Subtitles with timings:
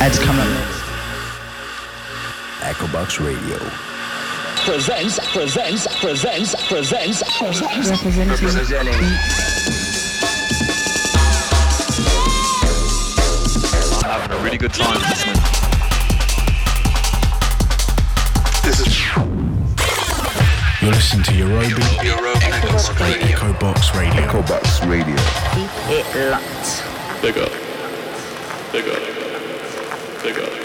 [0.00, 0.80] Ed's coming up next.
[2.60, 3.58] Echobox Radio.
[4.64, 7.90] Presents, presents, presents, presents, presents.
[7.90, 8.94] Representing.
[14.02, 15.36] I'm having a really good time listening.
[18.64, 18.88] This is
[20.80, 24.16] You're listening to Yorobi Europa Echobox Radio.
[24.26, 25.16] Echobox Radio.
[25.52, 27.20] Keep it locked.
[27.20, 27.52] Big up.
[28.72, 29.09] Big up.
[30.22, 30.59] Big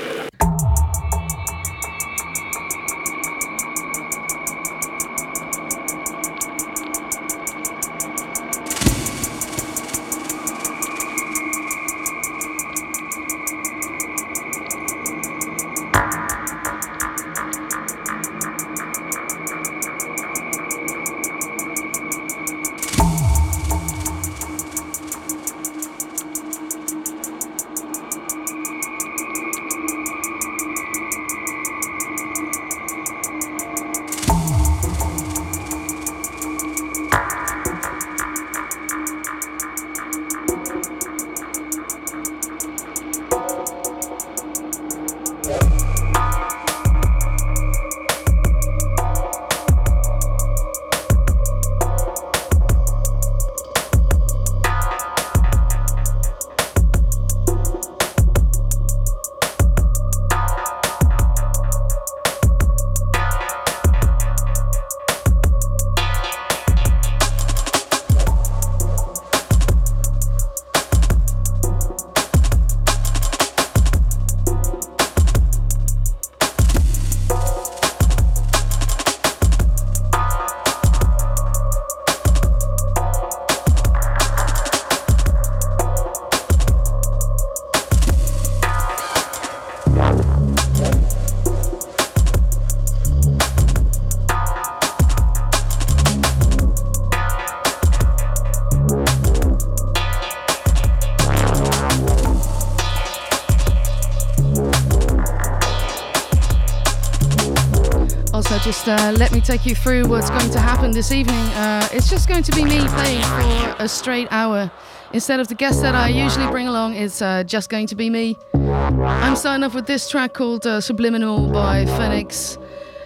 [108.85, 111.45] just uh, let me take you through what's going to happen this evening.
[111.53, 114.71] Uh, it's just going to be me playing for a straight hour.
[115.13, 118.09] Instead of the guests that I usually bring along, it's uh, just going to be
[118.09, 118.37] me.
[118.53, 122.57] I'm starting off with this track called uh, Subliminal by Phoenix.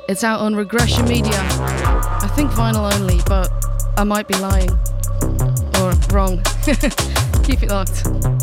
[0.07, 1.39] It's out on Regression Media.
[1.39, 3.50] I think vinyl only, but
[3.97, 4.72] I might be lying.
[5.79, 6.41] Or wrong.
[7.44, 8.38] Keep it locked.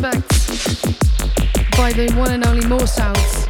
[0.00, 0.28] Respect
[1.76, 3.48] by the one and only Moresounds.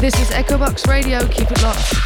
[0.00, 2.03] This is Echobox Radio, keep it locked.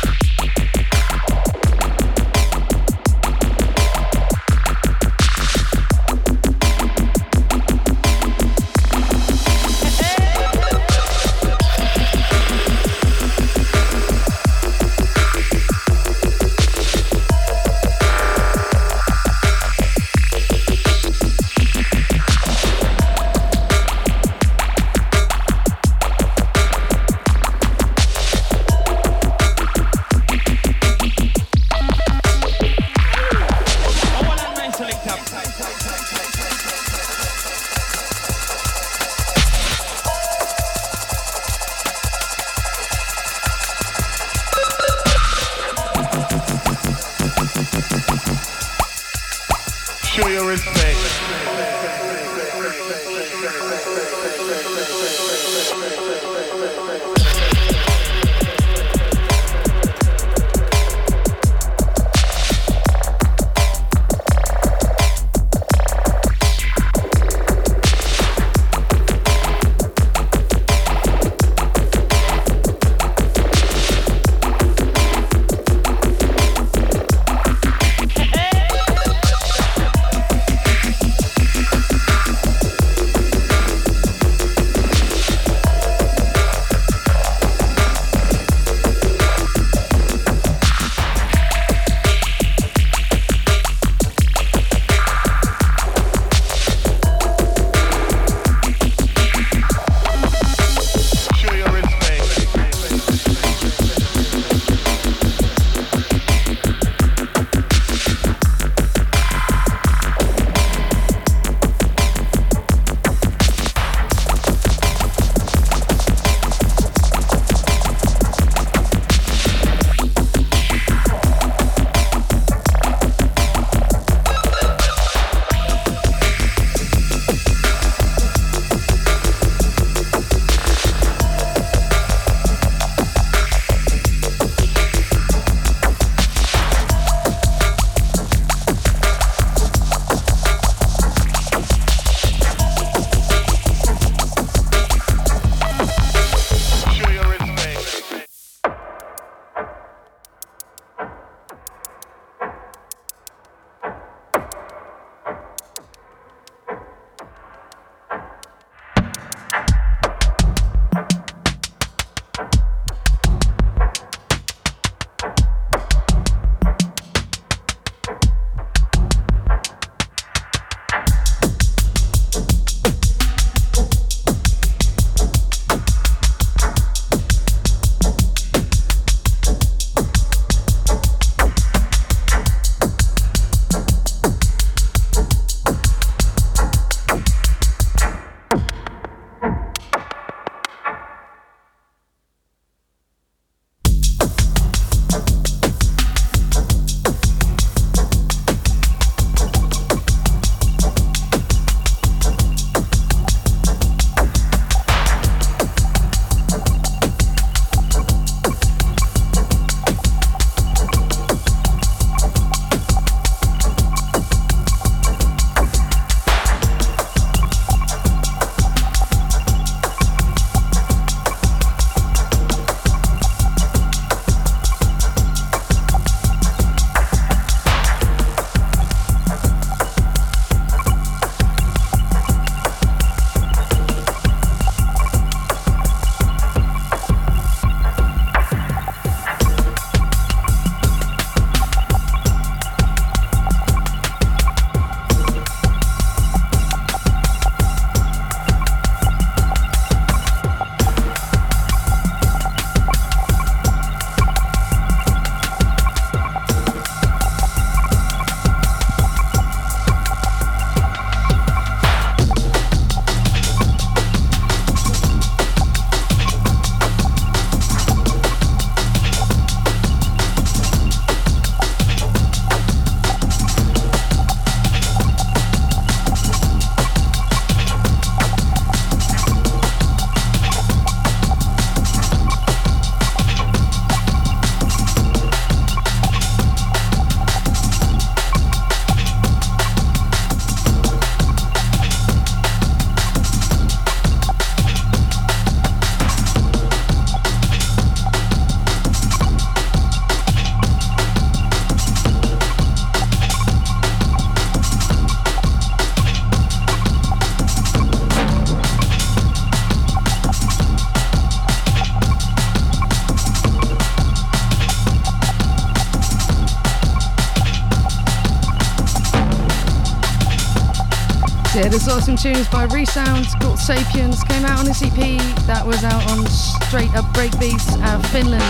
[321.69, 324.25] Yeah, there's awesome tunes by Resound called Sapiens.
[324.25, 328.41] Came out on this EP that was out on Straight Up Breakbeats out of Finland.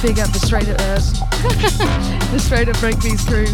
[0.00, 1.02] Big up the Straight Up uh,
[2.30, 3.50] the Straight Up Breakbeats crew.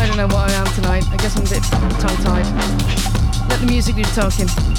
[0.00, 1.10] I don't know what I am tonight.
[1.10, 1.64] I guess I'm a bit
[1.98, 2.46] tongue tied.
[3.50, 4.77] Let the music do the talking.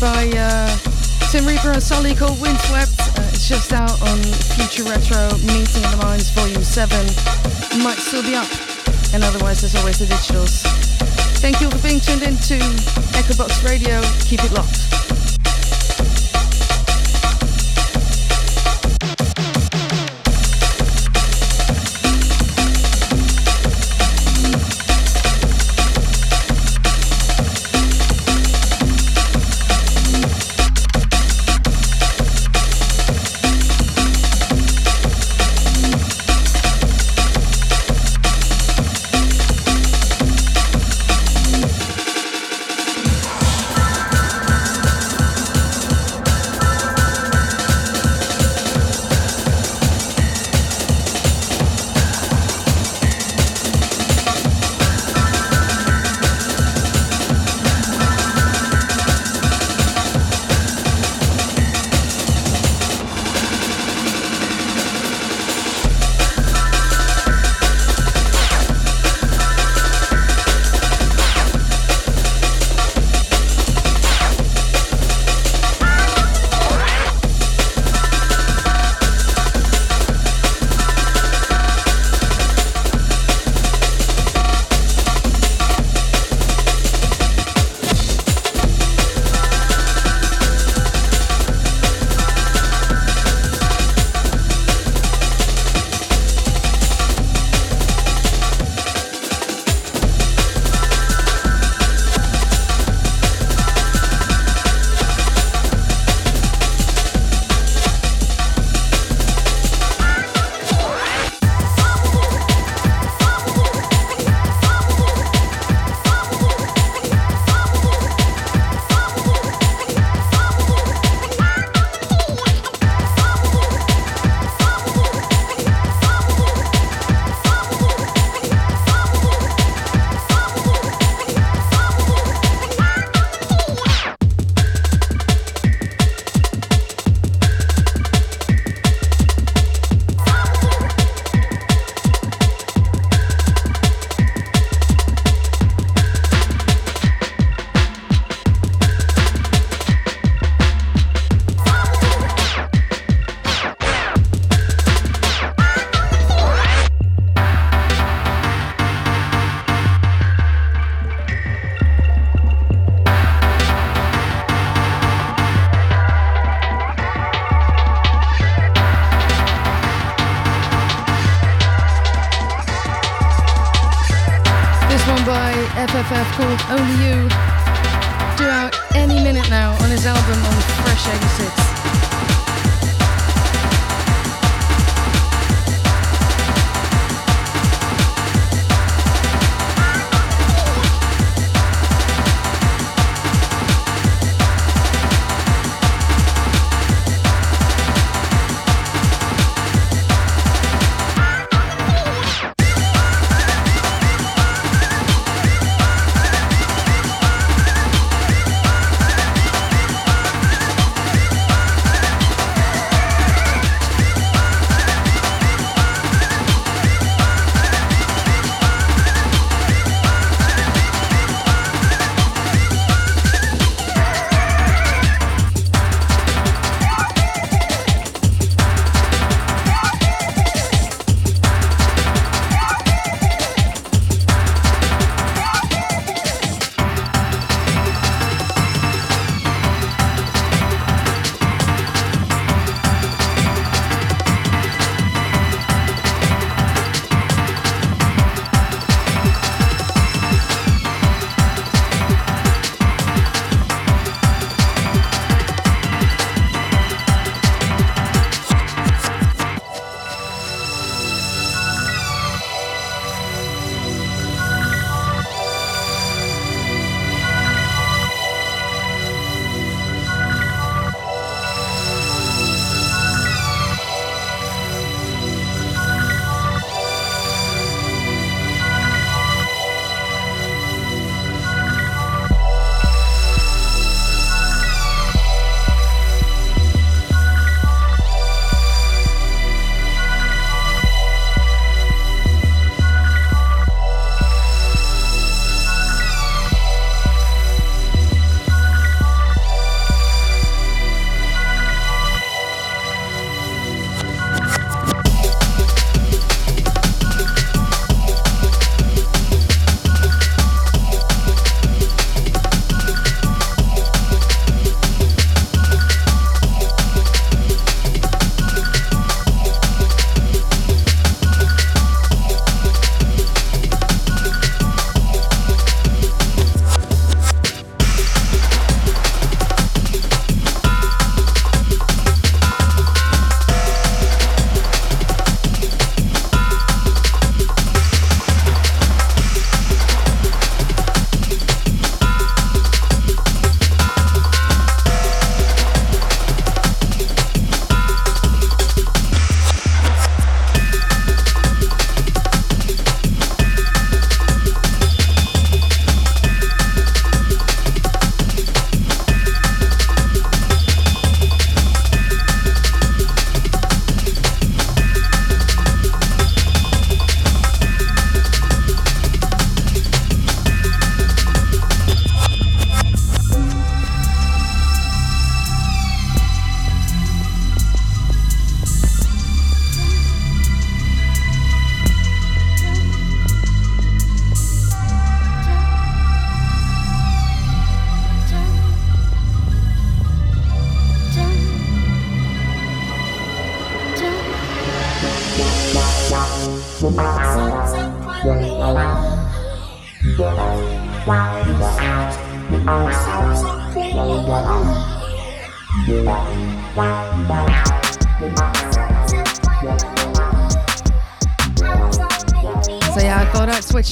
[0.00, 0.78] By uh,
[1.30, 2.98] Tim Reaper and Sully called Windswept.
[3.18, 4.16] Uh, it's just out on
[4.56, 6.96] Future Retro Meeting of the Minds Volume 7.
[7.82, 8.48] Might still be up.
[9.12, 10.62] And otherwise, there's always the digitals.
[11.40, 12.58] Thank you for being tuned in to
[13.12, 14.00] Echobox Radio.
[14.24, 14.89] Keep it locked.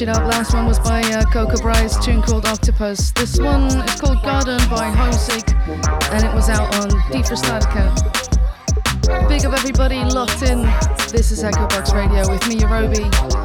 [0.01, 0.19] It up.
[0.19, 3.11] Last one was by uh, Coco Bryce, tune called Octopus.
[3.11, 5.53] This one is called Garden by Homesick,
[6.13, 7.89] and it was out on Deep Statica.
[9.29, 10.63] Big up everybody locked in.
[11.11, 13.38] This is Echobox Radio with me, Yorobi.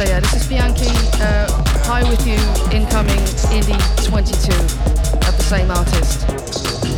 [0.00, 0.86] So yeah, this is Bianchi.
[1.20, 1.46] Uh,
[1.84, 2.38] high with you,
[2.74, 3.18] incoming
[3.52, 4.50] Indie 22
[5.28, 6.89] of the same artist.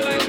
[0.00, 0.23] Bye.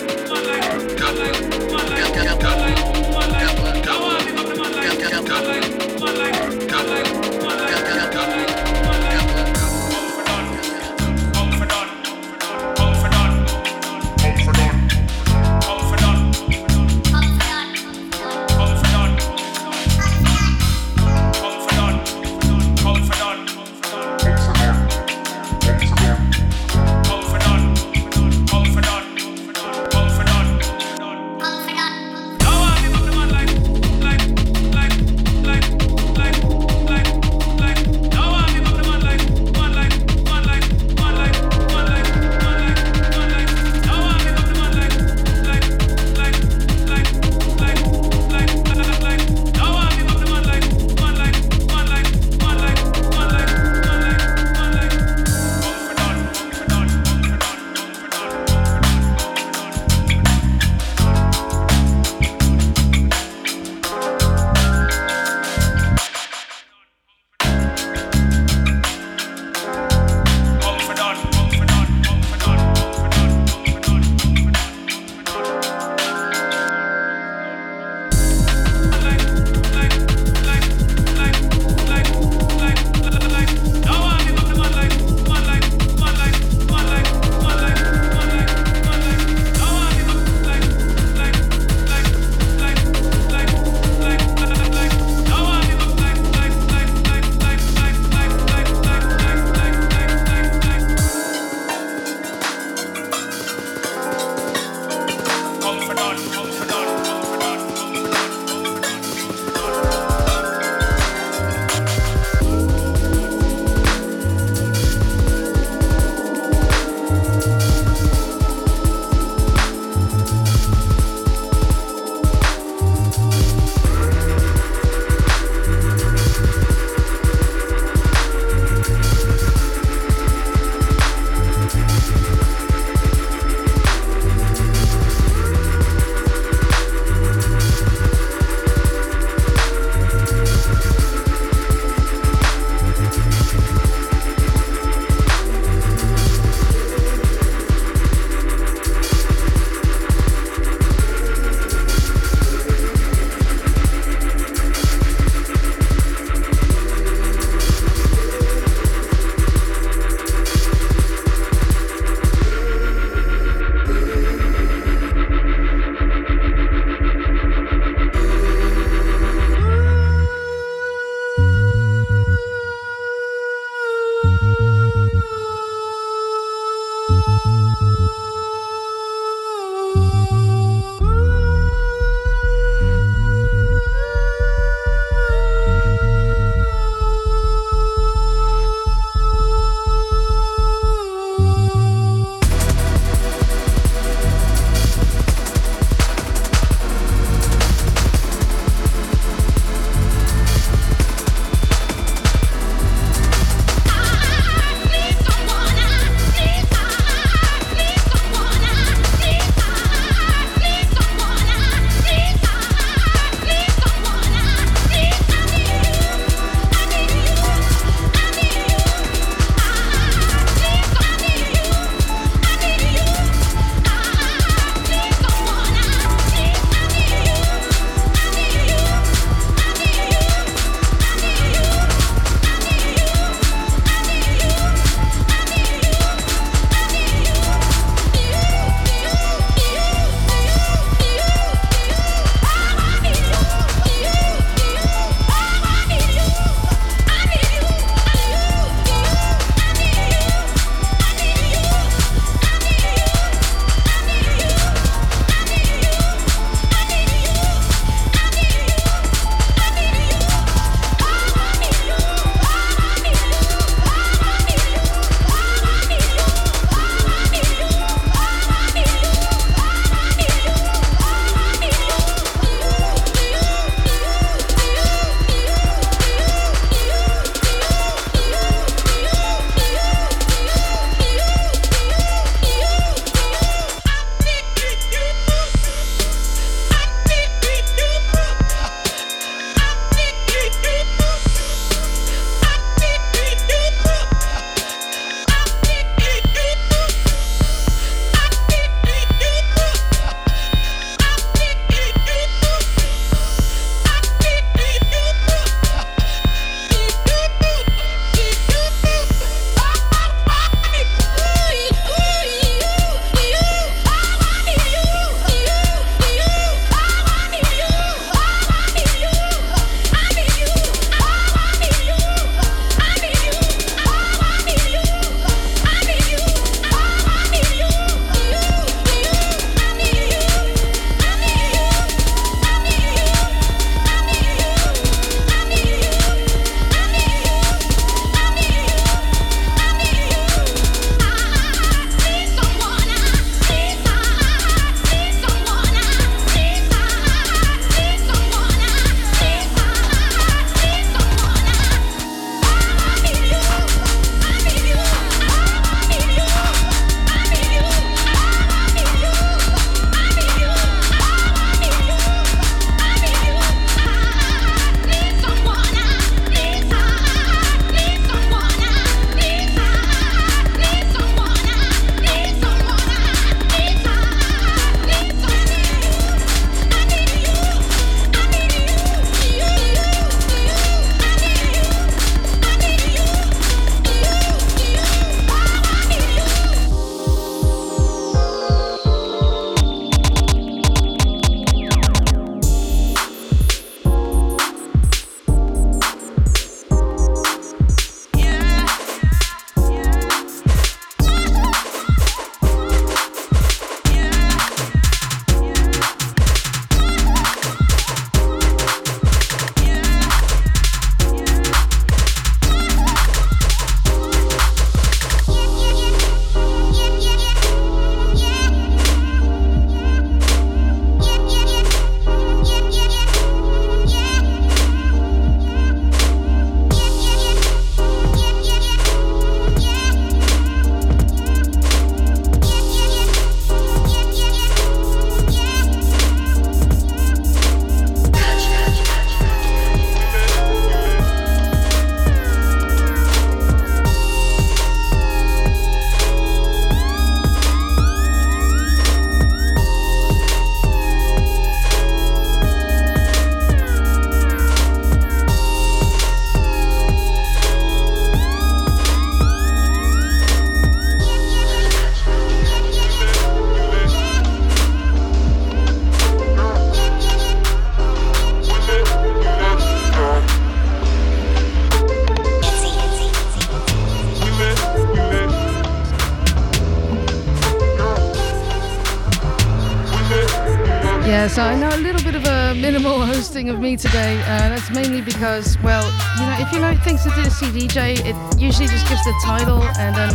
[483.50, 484.20] Of me today.
[484.22, 485.84] Uh, that's mainly because, well,
[486.20, 489.14] you know, if you like things to do a CDJ, it usually just gives the
[489.24, 490.12] title and then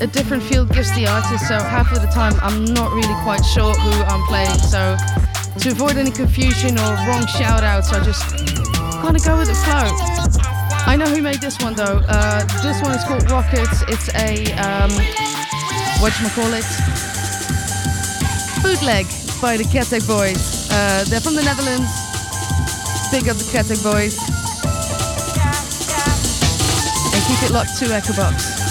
[0.00, 1.48] a different field gives the artist.
[1.48, 4.58] So half of the time, I'm not really quite sure who I'm playing.
[4.58, 4.96] So
[5.58, 8.22] to avoid any confusion or wrong shout outs, I just
[9.02, 9.88] kind of go with the flow.
[10.86, 12.02] I know who made this one though.
[12.08, 13.82] Uh, this one is called Rockets.
[13.88, 14.90] It's a, um,
[16.00, 16.66] whatchamacallit?
[18.62, 19.06] Bootleg
[19.40, 20.70] by the Ketek Boys.
[20.70, 22.09] Uh, they're from the Netherlands.
[23.10, 24.16] Big up the Ketek Boys.
[27.12, 28.69] And keep it locked to Echobox.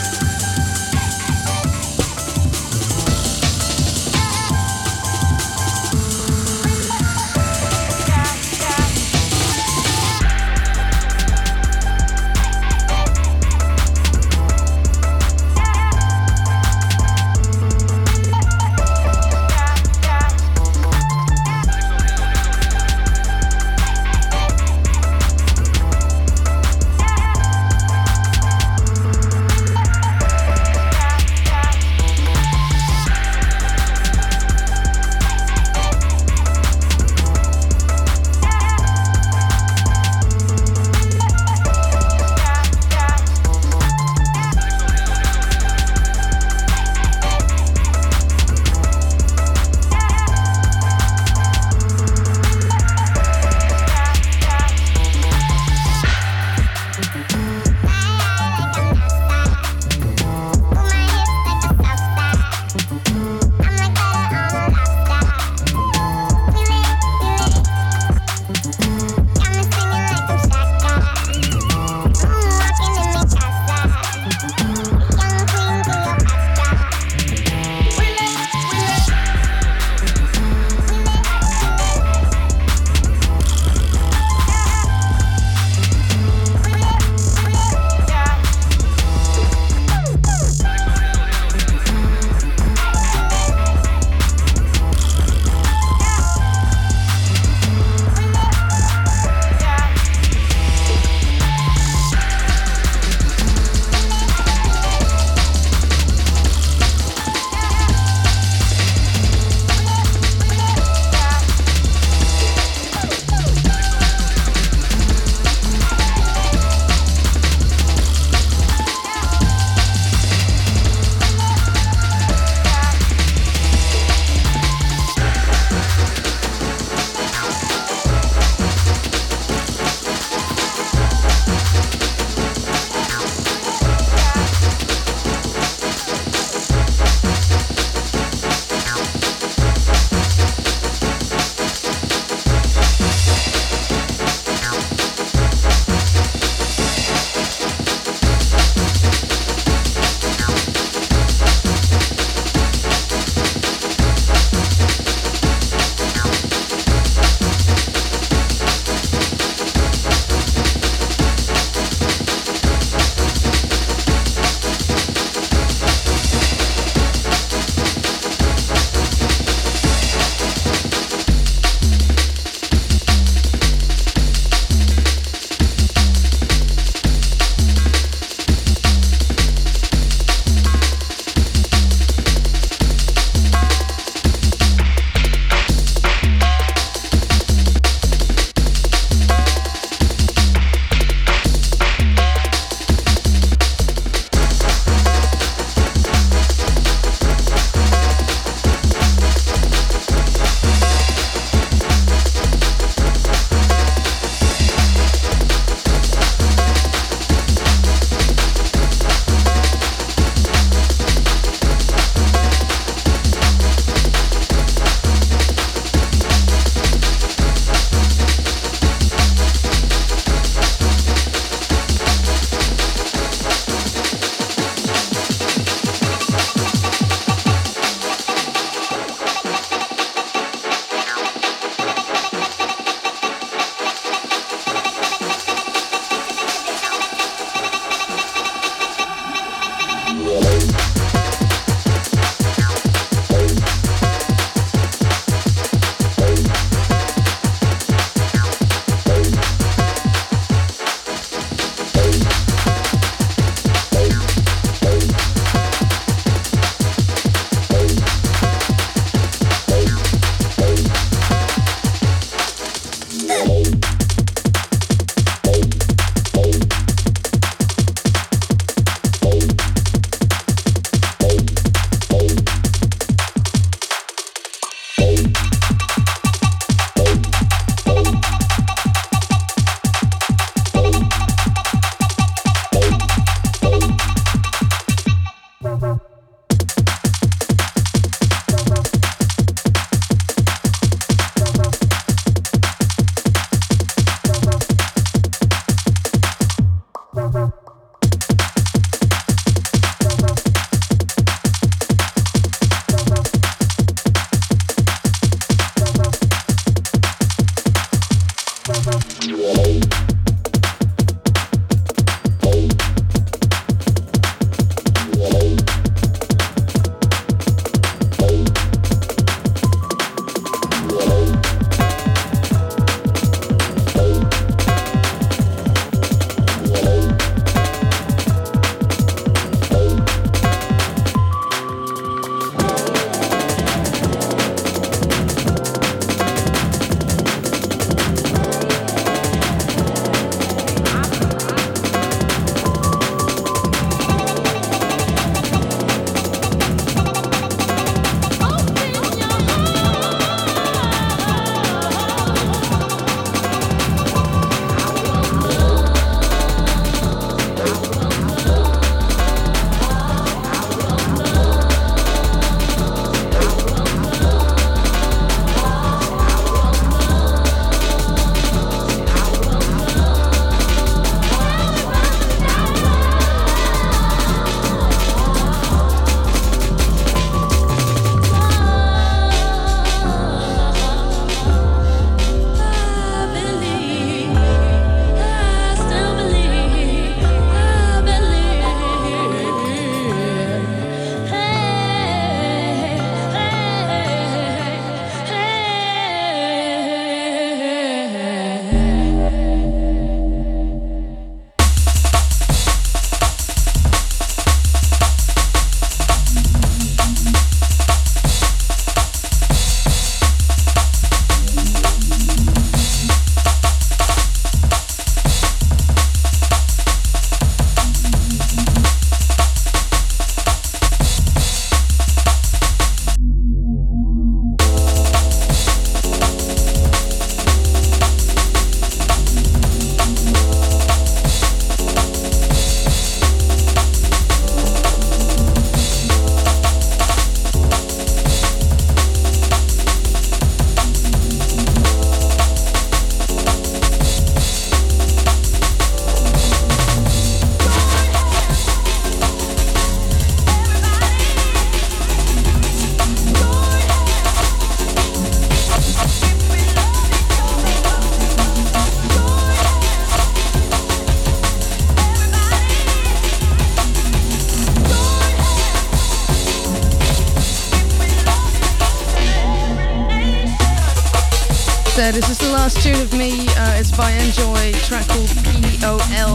[472.10, 473.46] Said, this is the last tune of me.
[473.50, 476.34] Uh, it's by Enjoy, track called POL.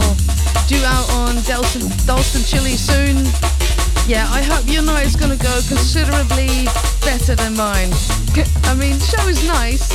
[0.71, 3.17] Due out on Dalston, Dalston Chili soon.
[4.07, 6.63] Yeah, I hope your night is gonna go considerably
[7.03, 7.91] better than mine.
[8.71, 9.91] I mean, show is nice.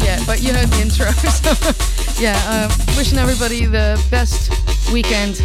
[0.00, 1.12] Yeah, but you heard the intro.
[1.28, 1.52] So,
[2.22, 4.48] yeah, uh, wishing everybody the best
[4.90, 5.42] weekend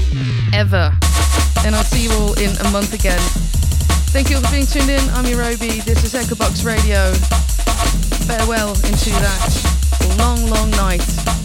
[0.54, 0.96] ever.
[1.66, 3.20] And I'll see you all in a month again.
[4.16, 5.04] Thank you all for being tuned in.
[5.12, 5.84] I'm Yorobi.
[5.84, 7.12] This is Echobox Radio.
[8.28, 11.41] Farewell into that long, long night.